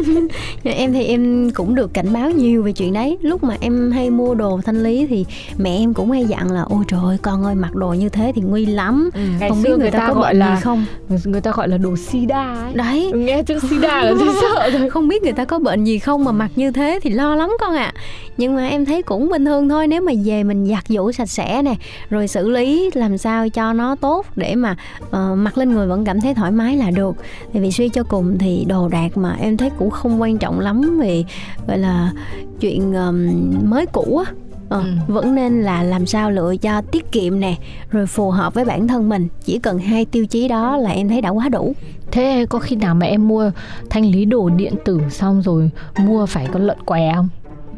Em 0.64 0.94
thì 0.94 1.04
em 1.04 1.52
cũng 1.52 1.76
được 1.76 1.94
cảnh 1.94 2.14
báo 2.14 2.32
nhiều 2.32 2.64
về 2.64 2.72
chuyện 2.72 2.94
đấy. 2.94 3.18
Lúc 3.22 3.44
mà 3.44 3.58
em 3.60 3.92
hay 3.92 4.10
mua 4.10 4.36
đồ 4.36 4.62
thanh 4.66 4.84
lý 4.84 5.08
thì 5.08 5.15
mẹ 5.58 5.78
em 5.78 5.94
cũng 5.94 6.12
hay 6.12 6.26
dặn 6.26 6.52
là 6.52 6.62
ôi 6.62 6.84
trời 6.88 7.00
ơi 7.04 7.18
con 7.22 7.44
ơi 7.44 7.56
mặc 7.56 7.76
đồ 7.76 7.94
như 7.94 8.10
thế 8.10 8.32
thì 8.36 8.42
nguy 8.42 8.66
lắm. 8.66 9.10
Ngày 9.40 9.50
không 9.50 9.64
biết 9.64 9.70
xưa 9.70 9.78
người, 9.78 9.92
ta, 9.92 10.08
có 10.08 10.14
gọi 10.14 10.36
là 10.36 10.56
gì 10.56 10.62
không? 10.62 10.86
người 11.26 11.42
ta 11.42 11.52
gọi 11.52 11.68
là 11.68 11.78
đồ 11.78 11.96
sida 11.96 12.56
ấy. 12.64 12.74
Đấy. 12.74 13.12
Nghe 13.16 13.44
chữ 13.44 13.60
sida 13.70 14.04
là 14.04 14.14
thấy 14.20 14.28
sợ 14.42 14.70
rồi. 14.70 14.90
Không 14.90 15.08
biết 15.08 15.24
người 15.24 15.34
ta 15.34 15.46
có 15.46 15.60
bệnh 15.60 15.84
gì 15.84 16.00
không 16.00 16.24
mà 16.24 16.32
mặc 16.32 16.52
như 16.56 16.72
thế 16.72 17.00
thì 17.04 17.10
lo 17.10 17.36
lắm 17.36 17.50
con 17.60 17.76
ạ. 17.76 17.94
Nhưng 18.38 18.56
mà 18.56 18.68
em 18.68 18.86
thấy 18.86 19.02
cũng 19.02 19.30
bình 19.30 19.46
thường 19.46 19.70
thôi 19.70 19.88
nếu 19.88 20.02
mà 20.02 20.12
về 20.26 20.44
mình 20.44 20.66
giặt 20.68 20.84
giũ 20.88 21.12
sạch 21.12 21.30
sẽ 21.30 21.62
nè 21.62 21.76
rồi 22.10 22.28
xử 22.28 22.50
lý 22.50 22.90
làm 22.94 23.18
sao 23.18 23.50
cho 23.50 23.74
nó 23.74 23.96
tốt 23.96 24.26
để 24.36 24.56
mà 24.56 24.76
ờ, 25.12 25.36
mặc 25.36 25.58
lên 25.58 25.72
người 25.74 25.88
vẫn 25.88 26.06
cảm 26.06 26.22
thấy 26.22 26.34
thoải 26.34 26.52
mái 26.52 26.78
là 26.78 26.92
được. 26.92 27.16
Tại 27.54 27.62
vì 27.62 27.72
suy 27.72 27.90
cho 27.90 28.04
cùng 28.04 28.38
thì 28.38 28.66
đồ 28.70 28.88
đạc 28.90 29.18
mà 29.18 29.36
em 29.40 29.58
thấy 29.58 29.70
cũng 29.78 29.90
không 29.90 30.22
quan 30.22 30.38
trọng 30.38 30.60
lắm 30.60 31.00
về 31.00 31.24
gọi 31.68 31.78
là 31.78 32.12
chuyện 32.60 32.94
ờm, 32.94 33.32
mới 33.64 33.86
cũ 33.86 34.24
á 34.26 34.32
Ờ, 34.70 34.80
Ừ. 34.80 34.86
vẫn 35.08 35.36
nên 35.36 35.62
là 35.62 35.84
làm 35.84 36.06
sao 36.06 36.32
lựa 36.32 36.56
cho 36.62 36.82
tiết 36.82 37.12
kiệm 37.12 37.40
nè 37.40 37.56
rồi 37.92 38.06
phù 38.08 38.32
hợp 38.32 38.54
với 38.54 38.66
bản 38.66 38.88
thân 38.88 39.10
mình 39.10 39.28
chỉ 39.46 39.60
cần 39.60 39.80
hai 39.80 40.06
tiêu 40.06 40.26
chí 40.26 40.48
đó 40.48 40.78
là 40.78 40.90
em 40.90 41.10
thấy 41.10 41.22
đã 41.22 41.30
quá 41.30 41.50
đủ 41.50 41.74
thế 42.12 42.46
có 42.50 42.60
khi 42.60 42.76
nào 42.76 42.96
mà 42.96 43.06
em 43.06 43.28
mua 43.28 43.52
thanh 43.90 44.06
lý 44.12 44.26
đồ 44.26 44.50
điện 44.50 44.74
tử 44.86 45.00
xong 45.10 45.42
rồi 45.42 45.70
mua 46.06 46.26
phải 46.26 46.48
con 46.54 46.62
lợn 46.62 46.78
què 46.86 47.12
không 47.16 47.30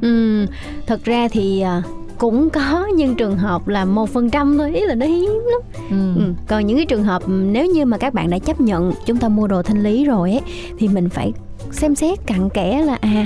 Ừ, 0.02 0.46
thật 0.88 1.04
ra 1.06 1.28
thì 1.32 1.62
à, 1.62 1.82
cũng 2.18 2.50
có 2.50 2.88
nhưng 2.96 3.16
trường 3.16 3.38
hợp 3.38 3.68
là 3.68 3.86
một 3.86 4.10
phần 4.10 4.30
trăm 4.30 4.58
thôi 4.58 4.72
ý 4.76 4.82
là 4.82 4.96
nó 4.96 5.06
hiếm 5.06 5.30
lắm 5.52 5.62
ừ. 5.90 6.22
ừ. 6.22 6.34
còn 6.48 6.66
những 6.66 6.78
cái 6.78 6.86
trường 6.86 7.04
hợp 7.04 7.22
ừ, 7.26 7.32
nếu 7.52 7.66
như 7.66 7.86
mà 7.86 7.98
các 7.98 8.14
bạn 8.14 8.30
đã 8.30 8.40
chấp 8.40 8.62
nhận 8.62 8.92
chúng 9.06 9.18
ta 9.18 9.30
mua 9.30 9.48
đồ 9.48 9.62
thanh 9.64 9.84
lý 9.84 10.06
rồi 10.06 10.32
ấy 10.32 10.42
thì 10.80 10.88
mình 10.88 11.10
phải 11.10 11.34
xem 11.72 11.96
xét 11.96 12.20
cặn 12.26 12.50
kẽ 12.50 12.82
là 12.82 12.98
à 13.02 13.26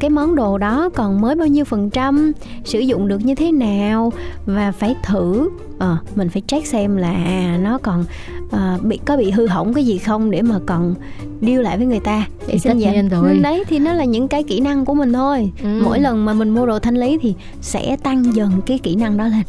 cái 0.00 0.10
món 0.10 0.34
đồ 0.34 0.58
đó 0.58 0.90
còn 0.94 1.20
mới 1.20 1.34
bao 1.34 1.46
nhiêu 1.46 1.64
phần 1.64 1.90
trăm 1.90 2.32
sử 2.64 2.78
dụng 2.78 3.08
được 3.08 3.24
như 3.24 3.34
thế 3.34 3.52
nào 3.52 4.12
và 4.46 4.72
phải 4.72 4.94
thử. 5.02 5.50
Ờ, 5.78 5.96
mình 6.14 6.28
phải 6.28 6.42
check 6.46 6.66
xem 6.66 6.96
là 6.96 7.10
à, 7.10 7.58
nó 7.62 7.78
còn 7.78 8.04
ờ, 8.50 8.78
bị 8.82 8.98
có 9.04 9.16
bị 9.16 9.30
hư 9.30 9.46
hỏng 9.46 9.74
cái 9.74 9.86
gì 9.86 9.98
không 9.98 10.30
để 10.30 10.42
mà 10.42 10.58
còn 10.66 10.94
deal 11.42 11.62
lại 11.62 11.76
với 11.76 11.86
người 11.86 12.00
ta. 12.00 12.26
Để 12.40 12.52
Thì 12.52 12.58
xin 12.58 12.78
nhiên 12.78 13.08
rồi. 13.08 13.38
Đấy 13.38 13.64
thì 13.68 13.78
nó 13.78 13.92
là 13.92 14.04
những 14.04 14.28
cái 14.28 14.42
kỹ 14.42 14.60
năng 14.60 14.84
của 14.84 14.94
mình 14.94 15.12
thôi. 15.12 15.52
Ừ. 15.62 15.80
mỗi 15.84 16.00
lần 16.00 16.24
mà 16.24 16.32
mình 16.32 16.50
mua 16.50 16.66
đồ 16.66 16.78
thanh 16.78 16.96
lý 16.96 17.18
thì 17.22 17.34
sẽ 17.60 17.96
tăng 18.02 18.34
dần 18.34 18.60
cái 18.66 18.78
kỹ 18.78 18.96
năng 18.96 19.16
đó 19.16 19.24
lên. 19.24 19.42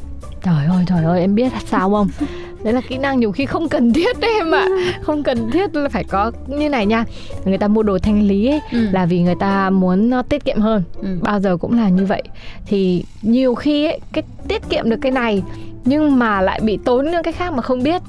Trời 0.43 0.65
ơi 0.65 0.85
trời 0.87 1.03
ơi 1.03 1.21
em 1.21 1.35
biết 1.35 1.51
sao 1.69 1.89
không 1.89 2.07
đấy 2.63 2.73
là 2.73 2.81
kỹ 2.89 2.97
năng 2.97 3.19
nhiều 3.19 3.31
khi 3.31 3.45
không 3.45 3.69
cần 3.69 3.93
thiết 3.93 4.19
đấy 4.19 4.31
em 4.37 4.51
ạ. 4.51 4.65
Không 5.01 5.23
cần 5.23 5.51
thiết 5.51 5.75
là 5.75 5.89
phải 5.89 6.03
có 6.03 6.31
như 6.47 6.69
này 6.69 6.85
nha. 6.85 7.05
Người 7.45 7.57
ta 7.57 7.67
mua 7.67 7.83
đồ 7.83 7.97
thanh 7.99 8.27
lý 8.27 8.47
ấy 8.47 8.59
Ừ. 8.71 8.87
là 8.91 9.05
vì 9.05 9.21
người 9.21 9.35
ta 9.39 9.69
muốn 9.69 10.09
nó 10.09 10.21
tiết 10.21 10.45
kiệm 10.45 10.59
hơn. 10.59 10.83
Ừ. 11.01 11.07
bao 11.21 11.39
giờ 11.39 11.57
cũng 11.57 11.77
là 11.77 11.89
như 11.89 12.05
vậy. 12.05 12.23
Thì 12.65 13.03
nhiều 13.21 13.55
khi 13.55 13.85
ấy 13.85 13.99
cái 14.13 14.23
tiết 14.47 14.61
kiệm 14.69 14.89
được 14.89 14.97
cái 15.01 15.11
này 15.11 15.43
nhưng 15.85 16.19
mà 16.19 16.41
lại 16.41 16.59
bị 16.63 16.79
tốn 16.85 17.11
những 17.11 17.23
cái 17.23 17.33
khác 17.33 17.53
mà 17.53 17.61
không 17.61 17.83
biết 17.83 18.01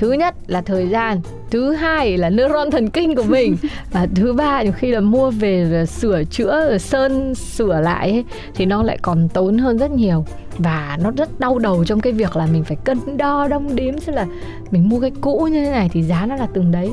thứ 0.00 0.12
nhất 0.12 0.34
là 0.46 0.60
thời 0.60 0.88
gian 0.88 1.20
thứ 1.50 1.72
hai 1.72 2.16
là 2.16 2.30
neuron 2.30 2.70
thần 2.70 2.90
kinh 2.90 3.16
của 3.16 3.22
mình. 3.22 3.56
Và 3.92 4.06
thứ 4.14 4.32
ba 4.32 4.62
nhiều 4.62 4.72
khi 4.72 4.90
là 4.90 5.00
mua 5.00 5.30
về 5.30 5.84
sửa 5.86 6.24
chữa 6.24 6.78
sơn 6.78 7.34
sửa 7.34 7.80
lại 7.80 8.10
ấy, 8.10 8.24
thì 8.54 8.66
nó 8.66 8.82
lại 8.82 8.98
còn 9.02 9.28
tốn 9.28 9.58
hơn 9.58 9.78
rất 9.78 9.90
nhiều. 9.90 10.24
Và 10.58 10.98
nó 11.02 11.10
rất 11.10 11.40
đau 11.40 11.58
đầu 11.58 11.84
trong 11.84 12.00
cái 12.00 12.12
việc 12.12 12.36
là 12.36 12.46
mình 12.46 12.64
phải 12.64 12.76
cân 12.84 13.16
đo 13.16 13.48
đong 13.48 13.76
đếm 13.76 14.00
xem 14.00 14.14
là 14.14 14.26
mình 14.70 14.88
mua 14.88 15.00
cái 15.00 15.10
cũ 15.20 15.48
như 15.52 15.64
thế 15.64 15.70
này 15.70 15.90
thì 15.92 16.02
giá 16.02 16.26
nó 16.26 16.36
là 16.36 16.46
từng 16.54 16.72
đấy 16.72 16.90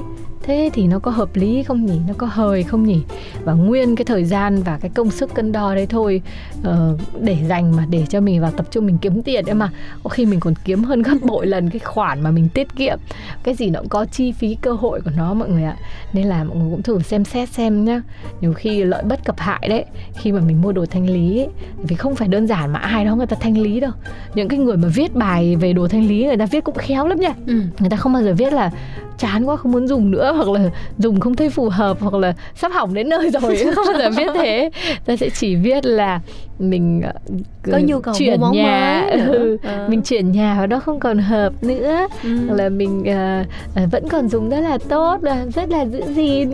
thế 0.48 0.70
thì 0.74 0.88
nó 0.88 1.00
có 1.00 1.12
hợp 1.12 1.30
lý 1.34 1.64
không 1.64 1.86
nhỉ? 1.86 2.00
Nó 2.08 2.14
có 2.18 2.28
hời 2.28 2.64
không 2.64 2.84
nhỉ? 2.84 3.02
Và 3.44 3.54
nguyên 3.54 3.96
cái 3.96 4.06
thời 4.06 4.26
gian 4.26 4.64
và 4.64 4.78
cái 4.82 4.92
công 4.96 5.12
sức 5.12 5.34
cân 5.34 5.52
đo 5.52 5.76
đấy 5.76 5.86
thôi 5.86 6.22
uh, 6.60 7.00
để 7.22 7.38
dành 7.48 7.76
mà 7.76 7.86
để 7.90 8.06
cho 8.10 8.22
mình 8.22 8.42
vào 8.42 8.52
tập 8.52 8.66
trung 8.72 8.86
mình 8.86 8.98
kiếm 8.98 9.22
tiền 9.22 9.46
đấy 9.46 9.56
mà. 9.56 9.72
Có 10.04 10.10
khi 10.10 10.26
mình 10.26 10.40
còn 10.40 10.54
kiếm 10.66 10.84
hơn 10.84 11.02
gấp 11.02 11.18
bội 11.22 11.48
lần 11.48 11.70
cái 11.70 11.80
khoản 11.80 12.22
mà 12.22 12.32
mình 12.32 12.50
tiết 12.50 12.76
kiệm. 12.76 13.00
Cái 13.44 13.56
gì 13.56 13.70
nó 13.70 13.80
cũng 13.80 13.90
có 13.90 14.06
chi 14.06 14.32
phí 14.32 14.56
cơ 14.62 14.74
hội 14.74 15.02
của 15.02 15.12
nó 15.18 15.34
mọi 15.34 15.50
người 15.50 15.64
ạ. 15.64 15.78
Nên 16.14 16.28
là 16.28 16.44
mọi 16.44 16.58
người 16.58 16.70
cũng 16.72 16.82
thử 16.82 17.00
xem 17.00 17.26
xét 17.26 17.50
xem 17.50 17.86
nhá. 17.86 18.02
Nhiều 18.42 18.54
khi 18.54 18.84
lợi 18.84 19.04
bất 19.04 19.26
cập 19.26 19.40
hại 19.40 19.68
đấy 19.70 19.86
khi 20.16 20.32
mà 20.32 20.40
mình 20.40 20.62
mua 20.62 20.72
đồ 20.72 20.86
thanh 20.86 21.10
lý 21.10 21.40
ấy, 21.40 21.50
vì 21.78 21.96
không 21.96 22.16
phải 22.16 22.28
đơn 22.28 22.48
giản 22.48 22.74
mà 22.74 22.80
ai 22.80 23.06
đó 23.06 23.16
người 23.16 23.28
ta 23.28 23.38
thanh 23.40 23.58
lý 23.58 23.80
đâu. 23.80 23.92
Những 24.36 24.48
cái 24.48 24.60
người 24.60 24.78
mà 24.78 24.88
viết 24.88 25.16
bài 25.16 25.56
về 25.56 25.74
đồ 25.74 25.88
thanh 25.88 26.08
lý 26.08 26.26
người 26.26 26.38
ta 26.38 26.46
viết 26.46 26.64
cũng 26.64 26.76
khéo 26.76 27.08
lắm 27.08 27.20
nha. 27.20 27.34
Ừ. 27.48 27.62
người 27.80 27.90
ta 27.90 27.98
không 27.98 28.14
bao 28.14 28.24
giờ 28.24 28.34
viết 28.38 28.54
là 28.54 28.72
chán 29.18 29.46
quá 29.46 29.56
không 29.56 29.72
muốn 29.72 29.88
dùng 29.88 30.12
nữa 30.12 30.34
hoặc 30.38 30.50
là 30.50 30.70
dùng 30.98 31.20
không 31.20 31.36
thấy 31.36 31.50
phù 31.50 31.70
hợp 31.70 31.98
hoặc 32.02 32.14
là 32.14 32.34
sắp 32.56 32.72
hỏng 32.72 32.94
đến 32.94 33.10
nơi 33.10 33.30
rồi. 33.30 33.58
Không 33.76 33.86
bao 33.88 34.00
giờ 34.00 34.10
viết 34.18 34.28
thế? 34.36 34.70
Ta 35.06 35.16
sẽ 35.16 35.30
chỉ 35.30 35.56
viết 35.56 35.86
là 35.86 36.20
mình 36.60 37.02
uh, 37.08 37.42
có 37.72 37.80
nhu 37.86 38.00
cầu 38.00 38.14
chuyển 38.18 38.40
mua 38.40 38.46
món 38.46 38.56
nhà. 38.56 39.04
mới 39.10 39.22
ừ, 39.22 39.58
Ờ. 39.64 39.88
mình 39.90 40.02
chuyển 40.02 40.32
nhà 40.32 40.58
và 40.60 40.68
nó 40.68 40.80
không 40.80 41.00
còn 41.00 41.18
hợp 41.18 41.64
nữa. 41.64 42.08
Ừ. 42.24 42.38
hoặc 42.48 42.56
là 42.56 42.70
mình 42.70 43.00
uh, 43.00 43.92
vẫn 43.92 44.08
còn 44.10 44.30
dùng 44.30 44.50
rất 44.50 44.60
là 44.60 44.78
tốt 44.90 45.20
rất 45.56 45.70
là 45.70 45.86
giữ 45.86 46.02
gìn. 46.16 46.52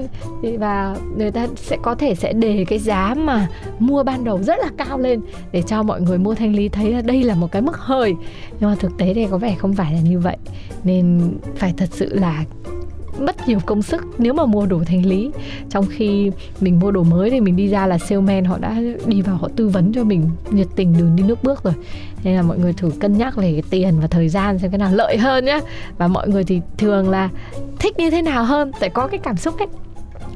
Và 0.60 0.96
người 1.18 1.32
ta 1.32 1.48
sẽ 1.56 1.78
có 1.82 1.96
thể 1.96 2.16
sẽ 2.16 2.34
đề 2.34 2.66
cái 2.68 2.80
giá 2.80 3.13
mà 3.18 3.48
mua 3.80 4.04
ban 4.04 4.24
đầu 4.24 4.40
rất 4.44 4.60
là 4.60 4.70
cao 4.78 5.00
lên 5.00 5.22
để 5.52 5.62
cho 5.62 5.84
mọi 5.84 6.02
người 6.02 6.18
mua 6.18 6.36
thanh 6.36 6.56
lý 6.56 6.70
thấy 6.70 6.92
là 6.92 7.02
đây 7.02 7.24
là 7.24 7.36
một 7.36 7.52
cái 7.52 7.62
mức 7.62 7.78
hời 7.78 8.13
nhưng 8.60 8.70
mà 8.70 8.75
thực 8.80 8.98
tế 8.98 9.13
thì 9.13 9.28
có 9.32 9.38
vẻ 9.38 9.56
không 9.60 9.74
phải 9.74 9.94
là 9.94 10.00
như 10.00 10.20
vậy. 10.20 10.38
Nên 10.84 11.34
phải 11.56 11.74
thật 11.78 11.90
sự 11.92 12.10
là 12.16 12.44
mất 13.20 13.48
nhiều 13.48 13.60
công 13.65 13.82
sức 13.82 14.05
nếu 14.17 14.34
mà 14.34 14.46
mua 14.46 14.65
đồ 14.65 14.82
thanh 14.86 15.05
lý. 15.05 15.32
Trong 15.70 15.86
khi 15.89 16.32
mình 16.62 16.79
mua 16.79 16.91
đồ 16.91 17.03
mới 17.03 17.29
thì 17.29 17.39
mình 17.39 17.55
đi 17.55 17.67
ra 17.67 17.88
là 17.88 17.98
salesman, 17.98 18.46
họ 18.46 18.58
đã 18.58 18.82
đi 19.05 19.22
vào, 19.22 19.36
họ 19.36 19.50
tư 19.55 19.67
vấn 19.67 19.93
cho 19.93 20.03
mình 20.03 20.29
nhiệt 20.51 20.67
tình 20.75 20.98
đường 20.98 21.15
đi 21.15 21.24
nước 21.24 21.43
bước 21.43 21.63
rồi. 21.63 21.74
Nên 22.24 22.36
là 22.36 22.41
mọi 22.41 22.58
người 22.58 22.74
thử 22.74 22.91
cân 23.00 23.17
nhắc 23.17 23.36
về 23.36 23.51
cái 23.51 23.63
tiền 23.70 24.00
và 24.01 24.08
thời 24.08 24.29
gian 24.29 24.60
xem 24.60 24.72
cái 24.72 24.77
nào 24.77 24.91
lợi 24.93 25.17
hơn 25.17 25.46
nhá. 25.46 25.60
Và 25.98 26.08
mọi 26.08 26.27
người 26.27 26.43
thì 26.43 26.62
thường 26.77 27.10
là 27.10 27.29
thích 27.79 28.00
như 28.00 28.10
thế 28.10 28.22
nào 28.22 28.46
hơn, 28.46 28.72
tại 28.79 28.89
có 28.89 29.08
cái 29.08 29.20
cảm 29.24 29.38
xúc 29.38 29.58
ấy 29.58 29.67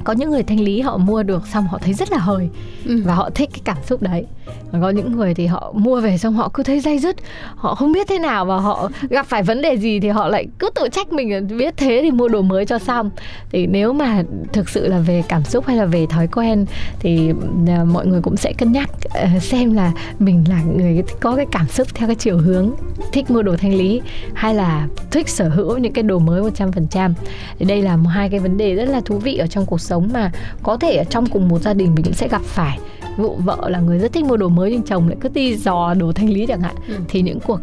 có 0.07 0.13
những 0.13 0.31
người 0.31 0.43
thanh 0.43 0.59
lý 0.59 0.81
họ 0.81 0.97
mua 0.97 1.23
được 1.23 1.47
xong 1.47 1.67
họ 1.67 1.77
thấy 1.81 1.93
rất 1.93 2.11
là 2.11 2.17
hời 2.17 2.49
Ừ. 2.85 3.01
và 3.05 3.15
họ 3.15 3.29
thích 3.29 3.49
cái 3.53 3.61
cảm 3.63 3.77
xúc 3.85 4.01
đấy. 4.01 4.25
Còn 4.71 4.81
có 4.81 4.89
những 4.89 5.11
người 5.11 5.33
thì 5.33 5.45
họ 5.45 5.73
mua 5.75 6.01
về 6.01 6.17
xong 6.17 6.33
họ 6.33 6.49
cứ 6.53 6.63
thấy 6.63 6.79
dây 6.79 6.99
dứt 6.99 7.15
họ 7.55 7.75
không 7.75 7.91
biết 7.91 8.07
thế 8.07 8.19
nào 8.19 8.45
và 8.45 8.57
họ 8.57 8.89
gặp 9.09 9.25
phải 9.25 9.43
vấn 9.43 9.61
đề 9.61 9.73
gì 9.77 9.99
thì 9.99 10.07
họ 10.09 10.27
lại 10.27 10.47
cứ 10.59 10.69
tự 10.75 10.87
trách 10.91 11.13
mình 11.13 11.47
biết 11.57 11.73
thế 11.77 11.99
thì 12.03 12.11
mua 12.11 12.27
đồ 12.27 12.41
mới 12.41 12.65
cho 12.65 12.79
xong. 12.79 13.09
Thì 13.51 13.67
nếu 13.67 13.93
mà 13.93 14.23
thực 14.53 14.69
sự 14.69 14.87
là 14.87 14.99
về 14.99 15.23
cảm 15.29 15.43
xúc 15.43 15.65
hay 15.67 15.77
là 15.77 15.85
về 15.85 16.05
thói 16.09 16.27
quen 16.27 16.65
thì 16.99 17.31
à, 17.67 17.83
mọi 17.83 18.05
người 18.07 18.21
cũng 18.21 18.37
sẽ 18.37 18.53
cân 18.53 18.71
nhắc 18.71 18.89
ờ, 19.13 19.27
xem 19.41 19.73
là 19.73 19.91
mình 20.19 20.43
là 20.49 20.61
người 20.63 21.03
có 21.19 21.35
cái 21.35 21.45
cảm 21.51 21.67
xúc 21.67 21.87
theo 21.93 22.07
cái 22.07 22.15
chiều 22.15 22.37
hướng 22.37 22.71
thích 23.13 23.31
mua 23.31 23.41
đồ 23.41 23.55
thanh 23.57 23.73
lý 23.75 24.01
hay 24.33 24.55
là 24.55 24.87
thích 25.11 25.29
sở 25.29 25.49
hữu 25.49 25.77
những 25.77 25.93
cái 25.93 26.03
đồ 26.03 26.19
mới 26.19 26.41
100% 26.41 27.13
thì 27.59 27.65
đây 27.65 27.81
là 27.81 27.97
một 27.97 28.09
hai 28.09 28.29
cái 28.29 28.39
vấn 28.39 28.57
đề 28.57 28.75
rất 28.75 28.85
là 28.85 29.01
thú 29.05 29.17
vị 29.17 29.37
ở 29.37 29.47
trong 29.47 29.65
cuộc 29.65 29.81
sống 29.81 29.96
mà 29.99 30.31
có 30.63 30.77
thể 30.77 30.95
ở 30.95 31.03
trong 31.03 31.25
cùng 31.25 31.47
một 31.49 31.59
gia 31.61 31.73
đình 31.73 31.95
mình 31.95 32.03
cũng 32.05 32.13
sẽ 32.13 32.27
gặp 32.27 32.41
phải 32.41 32.79
vụ 33.17 33.35
vợ 33.35 33.69
là 33.69 33.79
người 33.79 33.99
rất 33.99 34.13
thích 34.13 34.25
mua 34.25 34.37
đồ 34.37 34.47
mới 34.49 34.71
nhưng 34.71 34.83
chồng 34.83 35.07
lại 35.07 35.17
cứ 35.21 35.29
đi 35.29 35.55
dò 35.55 35.93
đồ 35.93 36.11
thanh 36.11 36.29
lý 36.29 36.45
chẳng 36.47 36.61
hạn 36.61 36.75
Ừ. 36.87 36.93
thì 37.09 37.21
những 37.21 37.39
cuộc 37.39 37.59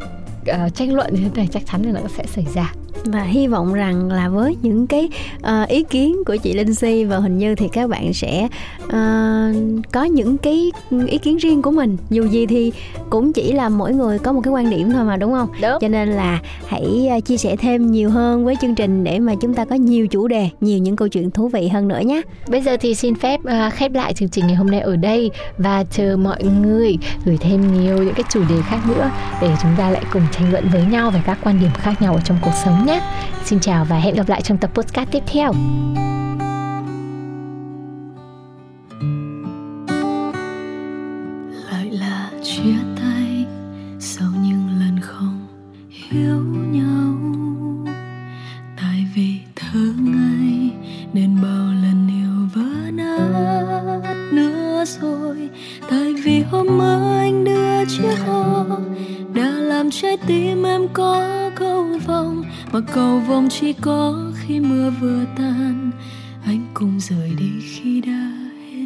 ờ, 0.47 0.69
tranh 0.69 0.95
luận 0.95 1.15
như 1.15 1.21
thế 1.23 1.31
này 1.37 1.49
chắc 1.53 1.63
chắn 1.73 1.83
là 1.83 2.01
nó 2.01 2.09
sẽ 2.17 2.25
xảy 2.27 2.47
ra 2.55 2.73
và 3.05 3.23
hy 3.23 3.47
vọng 3.47 3.75
rằng 3.75 4.13
là 4.13 4.29
với 4.29 4.57
những 4.63 4.87
cái 4.87 5.09
ờ, 5.43 5.65
ý 5.69 5.83
kiến 5.83 6.17
của 6.27 6.37
chị 6.37 6.53
Linh 6.53 6.75
Si 6.75 7.05
và 7.05 7.19
hình 7.19 7.39
như 7.39 7.55
thì 7.55 7.69
các 7.69 7.91
bạn 7.91 8.13
sẽ 8.13 8.49
ờ, 8.89 9.53
có 9.93 10.05
những 10.05 10.39
cái 10.39 10.71
ý 11.07 11.19
kiến 11.19 11.37
riêng 11.37 11.63
của 11.63 11.71
mình. 11.71 11.97
Dù 12.11 12.25
gì 12.25 12.47
thì 12.47 12.73
cũng 13.11 13.33
chỉ 13.33 13.53
là 13.53 13.69
mỗi 13.69 13.93
người 13.93 14.19
có 14.19 14.33
một 14.33 14.41
cái 14.45 14.53
quan 14.53 14.71
điểm 14.71 14.91
thôi 14.93 15.05
mà 15.05 15.17
đúng 15.17 15.33
không? 15.33 15.49
Đúng. 15.63 15.79
cho 15.81 15.89
nên 15.89 16.09
là 16.09 16.41
hãy 16.67 17.09
ờ, 17.11 17.21
chia 17.21 17.37
sẻ 17.37 17.57
thêm 17.57 17.93
nhiều 17.93 18.11
hơn 18.11 18.45
với 18.45 18.57
chương 18.61 18.75
trình 18.75 19.05
để 19.05 19.19
mà 19.19 19.35
chúng 19.41 19.55
ta 19.55 19.65
có 19.65 19.75
nhiều 19.75 20.07
chủ 20.07 20.29
đề 20.29 20.49
nhiều 20.61 20.79
những 20.79 20.97
câu 20.97 21.09
chuyện 21.09 21.31
thú 21.31 21.49
vị 21.49 21.69
hơn 21.69 21.89
nữa 21.89 22.01
nhé. 22.05 22.23
Bây 22.49 22.61
giờ 22.61 22.77
thì 22.81 22.95
xin 22.95 23.15
phép 23.15 23.45
à, 23.45 23.71
khép 23.71 23.93
lại 23.93 24.15
chương 24.15 24.29
trình 24.29 24.47
ngày 24.47 24.57
hôm 24.57 24.71
nay 24.71 24.81
ở 24.81 24.97
đây 24.97 25.31
và 25.59 25.85
chờ 25.91 26.17
mọi 26.17 26.45
người 26.45 26.97
gửi 27.25 27.37
thêm 27.41 27.75
nhiều 27.75 27.99
những 27.99 28.15
cái 28.15 28.25
chủ 28.31 28.41
đề 28.49 28.57
khác 28.67 28.79
nữa 28.89 29.11
để 29.43 29.49
chúng 29.63 29.71
ta 29.79 29.91
lại 29.91 30.03
cùng 30.13 30.23
tranh 30.33 30.53
luận 30.53 30.69
với 30.73 30.85
nhau 30.91 31.11
về 31.11 31.21
các 31.27 31.39
quan 31.43 31.61
điểm 31.61 31.71
khác 31.75 32.03
nhau 32.03 32.15
ở 32.15 32.21
trong 32.25 32.39
cuộc 32.43 32.55
sống 32.65 32.84
nhé. 32.87 33.01
Xin 33.45 33.61
chào 33.61 33.85
và 33.85 33.99
hẹn 33.99 34.15
gặp 34.15 34.29
lại 34.29 34.43
trong 34.43 34.59
tập 34.59 34.71
podcast 34.75 35.11
tiếp 35.11 35.23
theo. 35.27 35.53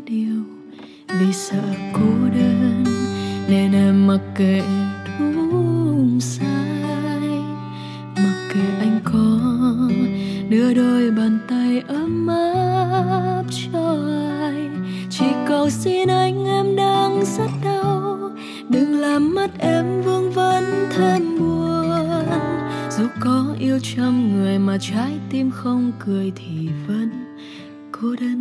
Điều. 0.07 0.43
Vì 1.21 1.33
sợ 1.33 1.63
cô 1.93 2.29
đơn, 2.35 2.85
nên 3.49 3.73
em 3.73 4.07
mặc 4.07 4.21
kệ 4.35 4.63
đúng 5.19 6.21
sai. 6.21 7.41
Mặc 8.17 8.49
kệ 8.55 8.61
anh 8.81 9.01
có 9.05 9.41
đưa 10.49 10.75
đôi 10.75 11.11
bàn 11.11 11.39
tay 11.49 11.83
ấm 11.89 12.27
áp 12.27 13.45
cho 13.51 13.97
ai. 14.41 14.69
Chỉ 15.11 15.27
cầu 15.47 15.71
xin 15.71 16.09
anh 16.09 16.45
em 16.45 16.77
đang 16.77 17.25
rất 17.25 17.51
đau. 17.65 18.31
Đừng 18.69 18.99
làm 19.01 19.35
mắt 19.35 19.51
em, 19.59 20.03
vương 20.03 20.33
vấn 20.33 20.65
thêm 20.91 21.39
buồn. 21.39 22.27
Dù 22.91 23.05
có 23.21 23.55
yêu 23.61 23.79
trăm 23.83 24.33
người 24.33 24.59
mà 24.59 24.79
trái 24.81 25.19
tim 25.31 25.51
không 25.51 25.93
cười 26.07 26.33
thì 26.37 26.69
vẫn 26.87 27.11
cô 27.93 28.15
đơn. 28.21 28.38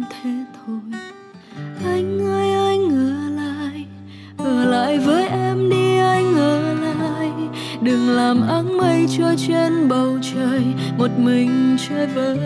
Làm 8.28 8.48
áng 8.48 8.78
mây 8.78 9.06
trôi 9.18 9.36
trên 9.48 9.88
bầu 9.90 10.18
trời, 10.22 10.62
một 10.98 11.12
mình 11.18 11.78
chơi 11.90 12.08
vơi 12.08 12.38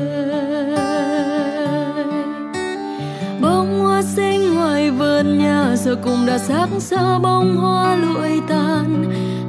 bông 3.41 3.79
hoa 3.79 4.01
xinh 4.01 4.53
ngoài 4.53 4.91
vườn 4.91 5.39
nhà, 5.39 5.75
giờ 5.75 5.95
cũng 6.03 6.25
đã 6.25 6.37
sắc 6.37 6.69
xa 6.79 7.19
bông 7.19 7.57
hoa 7.57 7.95
lụi 7.95 8.41
tàn. 8.47 9.05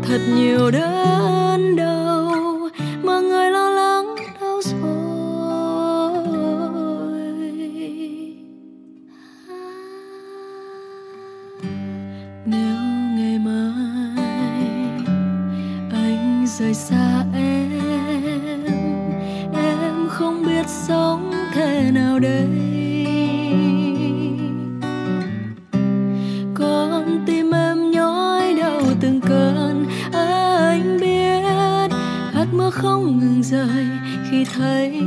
Thật 0.09 0.21
nhiều 0.37 0.71
đớn 0.71 1.42
rời 16.59 16.75
xa 16.75 17.25
em. 17.35 18.65
Em 19.55 20.09
không 20.09 20.47
biết 20.47 20.67
sống 20.69 21.33
thế 21.55 21.91
nào 21.93 22.19
đây. 22.19 22.49
Con 26.55 27.25
tim 27.27 27.51
em 27.51 27.91
nhói 27.91 28.55
đau 28.55 28.81
từng 29.01 29.21
cơn. 29.21 29.87
Anh 30.13 30.99
biết 31.01 31.89
hạt 32.33 32.47
mưa 32.53 32.71
không 32.71 33.19
ngừng 33.19 33.43
rơi 33.43 33.87
khi 34.31 34.45
thấy 34.45 35.02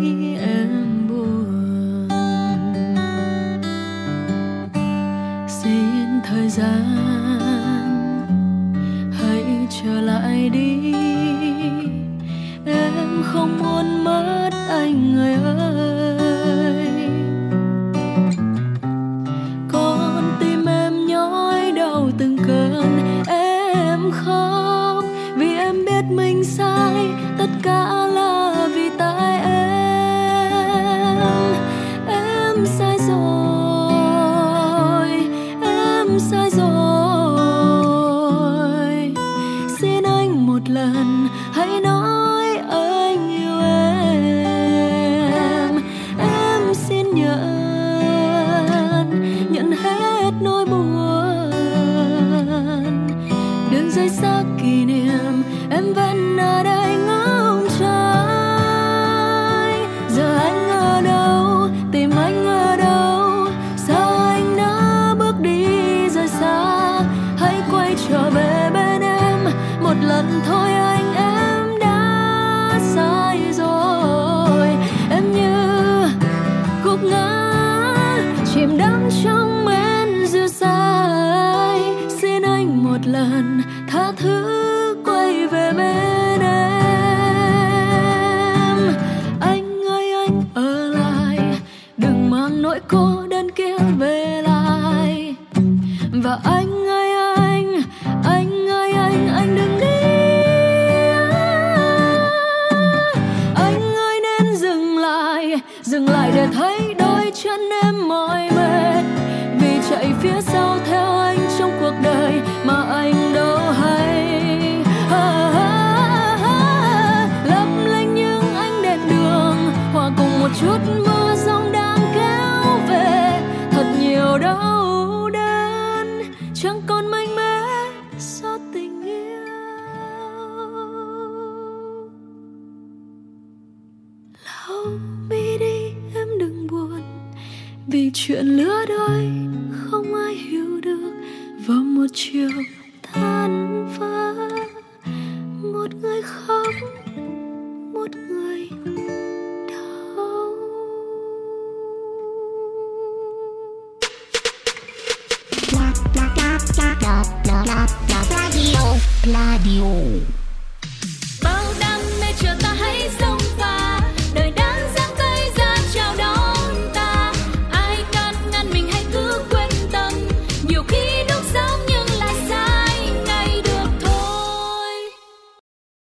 chìm 78.56 78.78
đắm 78.78 79.10
trong 79.24 79.66
men 79.66 80.28
dịu 80.28 80.48
dàng 80.48 82.10
xin 82.22 82.42
anh 82.42 82.84
một 82.84 82.98
lần 83.06 83.62
tha 83.88 84.12
thứ. 84.18 84.55